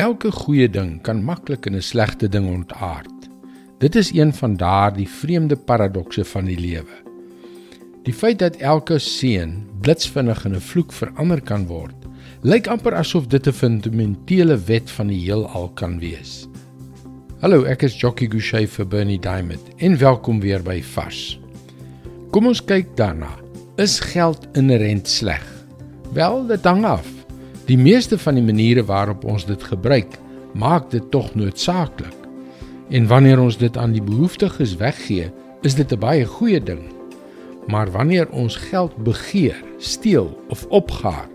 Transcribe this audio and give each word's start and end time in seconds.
Elke 0.00 0.30
goeie 0.32 0.64
ding 0.64 0.94
kan 1.04 1.18
maklik 1.20 1.66
in 1.68 1.74
'n 1.76 1.82
slegte 1.82 2.28
ding 2.28 2.46
ontaard. 2.48 3.28
Dit 3.78 3.96
is 3.96 4.12
een 4.12 4.32
van 4.32 4.56
daardie 4.56 5.08
vreemde 5.08 5.56
paradokse 5.56 6.24
van 6.24 6.44
die 6.44 6.58
lewe. 6.58 6.96
Die 8.02 8.14
feit 8.14 8.38
dat 8.38 8.56
elke 8.56 8.98
seën 8.98 9.66
blitsvinnig 9.80 10.44
in 10.44 10.54
'n 10.54 10.60
vloek 10.60 10.92
verander 10.92 11.40
kan 11.42 11.66
word, 11.66 11.94
lyk 12.42 12.66
amper 12.66 12.94
asof 12.94 13.26
dit 13.26 13.46
'n 13.46 13.52
fundamentele 13.52 14.56
wet 14.56 14.90
van 14.90 15.06
die 15.06 15.20
heelal 15.20 15.70
kan 15.74 15.98
wees. 15.98 16.48
Hallo, 17.40 17.64
ek 17.64 17.82
is 17.82 18.00
Jockey 18.00 18.28
Gouchee 18.28 18.68
vir 18.68 18.86
Bernie 18.86 19.20
Diamond 19.20 19.68
en 19.76 19.98
welkom 19.98 20.40
weer 20.40 20.62
by 20.62 20.82
Vars. 20.82 21.40
Kom 22.30 22.46
ons 22.46 22.64
kyk 22.64 22.96
daarna. 22.96 23.36
Is 23.76 24.00
geld 24.00 24.48
inherënt 24.52 25.08
sleg? 25.08 25.66
Wel, 26.12 26.46
dit 26.46 26.64
hang 26.64 26.84
af. 26.84 27.19
Die 27.70 27.78
meeste 27.78 28.18
van 28.18 28.34
die 28.34 28.42
maniere 28.42 28.82
waarop 28.82 29.22
ons 29.30 29.44
dit 29.46 29.62
gebruik, 29.62 30.16
maak 30.58 30.88
dit 30.90 31.04
tog 31.14 31.28
noodsaaklik. 31.38 32.16
En 32.90 33.06
wanneer 33.06 33.38
ons 33.38 33.58
dit 33.60 33.76
aan 33.78 33.92
die 33.94 34.02
behoeftiges 34.02 34.72
weggee, 34.80 35.28
is 35.62 35.76
dit 35.78 35.92
'n 35.92 35.98
baie 35.98 36.24
goeie 36.24 36.62
ding. 36.62 36.82
Maar 37.68 37.90
wanneer 37.90 38.26
ons 38.30 38.56
geld 38.56 38.96
begeer, 38.96 39.62
steel 39.78 40.34
of 40.48 40.66
opgaar, 40.68 41.28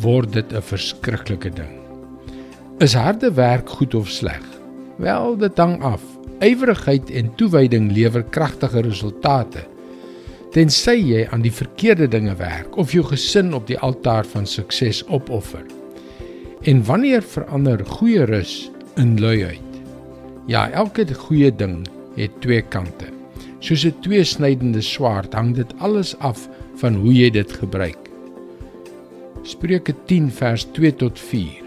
word 0.00 0.32
dit 0.32 0.52
'n 0.52 0.62
verskriklike 0.62 1.50
ding. 1.50 1.78
Is 2.78 2.94
harde 2.94 3.32
werk 3.32 3.68
goed 3.68 3.94
of 3.94 4.08
sleg? 4.08 4.42
Wel, 4.96 5.36
dit 5.36 5.56
hang 5.56 5.82
af. 5.82 6.02
Ywerigheid 6.40 7.10
en 7.10 7.34
toewyding 7.34 7.92
lewer 7.92 8.24
kragtige 8.24 8.80
resultate. 8.80 9.66
Tensy 10.50 10.90
jy 10.90 11.26
aan 11.30 11.42
die 11.42 11.52
verkeerde 11.52 12.08
dinge 12.08 12.34
werk 12.34 12.76
of 12.76 12.92
jou 12.92 13.04
gesin 13.04 13.54
op 13.54 13.66
die 13.66 13.78
altaar 13.78 14.24
van 14.24 14.46
sukses 14.46 15.04
opoffer. 15.04 15.64
En 16.66 16.80
wanneer 16.84 17.22
verander 17.22 17.84
goeie 17.86 18.24
rus 18.26 18.70
in 18.98 19.20
luiheid? 19.20 19.76
Ja, 20.50 20.64
elke 20.74 21.04
goeie 21.14 21.52
ding 21.54 21.84
het 22.16 22.40
twee 22.42 22.62
kante. 22.62 23.06
Soos 23.62 23.84
'n 23.86 23.94
tweesnydende 24.02 24.82
swaard 24.82 25.32
hang 25.32 25.54
dit 25.54 25.70
alles 25.78 26.16
af 26.18 26.48
van 26.82 26.94
hoe 26.94 27.14
jy 27.14 27.30
dit 27.30 27.52
gebruik. 27.52 28.10
Spreuke 29.42 29.94
10 30.06 30.30
vers 30.30 30.66
2 30.72 30.94
tot 30.94 31.18
4. 31.18 31.62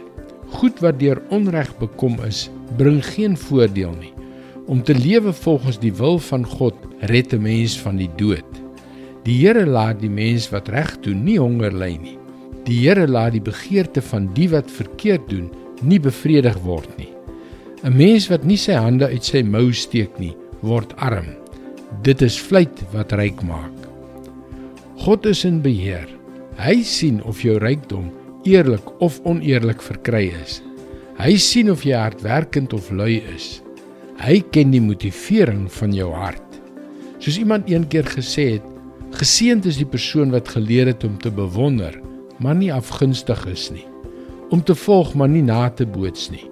Goed 0.50 0.80
wat 0.80 1.00
deur 1.00 1.22
onreg 1.30 1.78
bekom 1.78 2.20
is, 2.28 2.50
bring 2.78 3.06
geen 3.06 3.38
voordeel 3.38 3.96
nie. 4.00 4.14
Om 4.68 4.84
te 4.84 4.96
lewe 4.96 5.34
volgens 5.34 5.80
die 5.80 5.94
wil 5.94 6.20
van 6.20 6.46
God 6.46 6.76
red 7.00 7.34
'n 7.34 7.42
mens 7.42 7.80
van 7.80 7.96
die 7.96 8.12
dood. 8.16 8.52
Die 9.24 9.48
Here 9.48 9.66
laat 9.66 10.00
die 10.00 10.10
mens 10.10 10.50
wat 10.50 10.68
reg 10.68 11.00
doen 11.00 11.24
nie 11.24 11.40
honger 11.40 11.72
ly 11.72 11.98
nie. 12.02 12.19
Die 12.70 12.84
Here 12.84 13.08
laat 13.10 13.34
die 13.34 13.42
begeerte 13.42 14.02
van 14.06 14.28
die 14.38 14.46
wat 14.52 14.70
verkeerd 14.70 15.24
doen 15.32 15.48
nie 15.82 15.98
bevredig 15.98 16.58
word 16.62 16.92
nie. 17.00 17.10
'n 17.82 17.96
Mens 17.98 18.28
wat 18.30 18.44
nie 18.46 18.60
sy 18.62 18.76
hande 18.78 19.08
uit 19.10 19.26
sy 19.26 19.42
mou 19.42 19.72
steek 19.74 20.20
nie, 20.20 20.36
word 20.62 20.94
arm. 20.98 21.32
Dit 22.04 22.22
is 22.22 22.38
vleit 22.38 22.84
wat 22.94 23.16
ryk 23.18 23.42
maak. 23.42 23.74
God 25.02 25.26
is 25.26 25.46
in 25.46 25.62
beheer. 25.64 26.06
Hy 26.60 26.84
sien 26.84 27.24
of 27.24 27.42
jou 27.42 27.58
rykdom 27.58 28.12
eerlik 28.46 28.86
of 29.02 29.18
oneerlik 29.24 29.82
verkry 29.82 30.30
is. 30.44 30.62
Hy 31.18 31.38
sien 31.38 31.72
of 31.72 31.86
jy 31.88 31.96
hardwerkend 31.98 32.74
of 32.74 32.92
lui 32.92 33.24
is. 33.34 33.64
Hy 34.20 34.44
ken 34.52 34.72
die 34.72 34.84
motivering 34.84 35.72
van 35.72 35.96
jou 35.96 36.12
hart. 36.14 36.62
Soos 37.20 37.40
iemand 37.40 37.72
eendag 37.72 38.14
gesê 38.14 38.60
het, 38.60 38.68
geseënd 39.16 39.66
is 39.66 39.80
die 39.80 39.90
persoon 39.90 40.30
wat 40.30 40.54
geleer 40.54 40.92
het 40.92 41.04
om 41.04 41.18
te 41.18 41.32
bewonder, 41.32 41.96
maar 42.40 42.56
nie 42.56 42.72
afgunstig 42.74 43.46
is 43.52 43.70
nie. 43.72 43.86
Om 44.50 44.64
te 44.64 44.76
volg 44.76 45.14
maar 45.14 45.30
nie 45.30 45.44
na 45.46 45.70
te 45.70 45.86
boots 45.86 46.30
nie. 46.34 46.46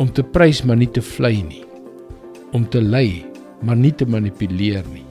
Om 0.00 0.12
te 0.12 0.22
prys 0.22 0.64
maar 0.64 0.80
nie 0.80 0.90
te 0.90 1.02
vlei 1.02 1.42
nie. 1.42 1.64
Om 2.52 2.66
te 2.68 2.80
lei 2.82 3.24
maar 3.62 3.76
nie 3.76 3.92
te 3.92 4.06
manipuleer 4.08 4.84
nie. 4.92 5.04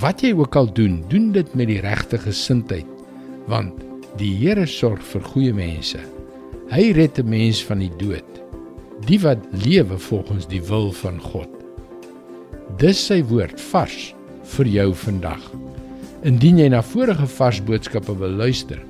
Wat 0.00 0.22
jy 0.22 0.34
ook 0.36 0.56
al 0.56 0.68
doen, 0.72 1.00
doen 1.08 1.30
dit 1.32 1.54
met 1.56 1.68
die 1.70 1.80
regte 1.80 2.18
gesindheid, 2.20 2.88
want 3.48 3.84
die 4.20 4.34
Here 4.36 4.66
sorg 4.68 5.02
vir 5.12 5.24
goeie 5.32 5.54
mense. 5.54 6.00
Hy 6.68 6.92
red 6.92 7.18
'n 7.18 7.28
mens 7.28 7.64
van 7.64 7.78
die 7.78 7.92
dood, 7.96 8.42
die 9.06 9.18
wat 9.20 9.38
lewe 9.52 9.98
volgens 9.98 10.46
die 10.46 10.60
wil 10.60 10.92
van 10.92 11.20
God. 11.20 11.48
Dis 12.76 13.06
sy 13.06 13.22
woord 13.24 13.60
vars 13.60 14.14
vir 14.44 14.66
jou 14.66 14.94
vandag. 14.94 15.67
Indien 16.26 16.58
jy 16.58 16.66
na 16.72 16.80
vorige 16.82 17.28
vars 17.30 17.60
boodskappe 17.62 18.14
wil 18.18 18.32
luister, 18.40 18.80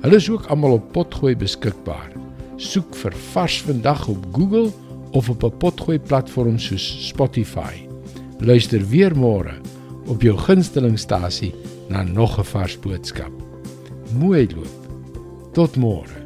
hulle 0.00 0.16
is 0.16 0.28
ook 0.32 0.46
almal 0.52 0.78
op 0.78 0.86
Potgooi 0.94 1.34
beskikbaar. 1.36 2.08
Soek 2.56 2.96
vir 3.02 3.16
Vars 3.32 3.58
vandag 3.66 4.06
op 4.08 4.24
Google 4.32 4.70
of 5.12 5.28
op 5.28 5.44
'n 5.44 5.58
Potgooi 5.60 5.98
platform 5.98 6.58
soos 6.58 7.08
Spotify. 7.08 7.84
Luister 8.40 8.80
weer 8.88 9.12
môre 9.12 9.60
op 10.08 10.22
jou 10.22 10.36
gunstelingstasie 10.36 11.54
na 11.88 12.02
nog 12.02 12.38
'n 12.38 12.44
vars 12.44 12.78
boodskap. 12.80 13.32
Mooi 14.18 14.48
loop. 14.54 14.88
Tot 15.52 15.76
môre. 15.76 16.19